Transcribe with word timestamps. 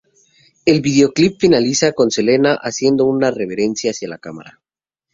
El 0.65 0.81
videoclip 0.81 1.39
finaliza 1.39 1.91
con 1.91 2.09
Selena 2.09 2.55
haciendo 2.55 3.05
una 3.05 3.29
reverencia 3.29 3.91
hacia 3.91 4.07
la 4.09 4.17
cámara. 4.17 4.59